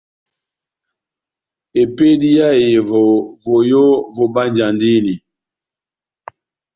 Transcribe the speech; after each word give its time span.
Epédi 1.81 2.29
yá 2.37 2.47
ehevo, 2.63 3.03
voyó 3.43 3.83
vobánjandini. 4.15 5.15